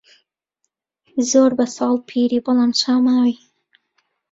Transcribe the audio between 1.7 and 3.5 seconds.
ساڵ پیری بەڵام چا ماوی